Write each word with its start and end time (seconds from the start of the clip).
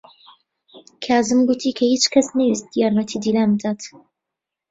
کازم 1.05 1.39
گوتی 1.47 1.71
کە 1.77 1.85
هیچ 1.93 2.03
کەس 2.13 2.27
نەیویست 2.37 2.69
یارمەتیی 2.81 3.21
دیلان 3.23 3.49
بدات. 3.57 3.81